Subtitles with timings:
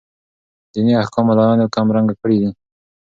[0.73, 2.49] ديني احكام ملايانو کم رنګه کړي دي.